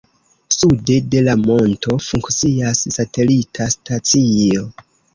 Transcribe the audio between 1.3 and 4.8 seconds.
monto funkcias satelita stacio.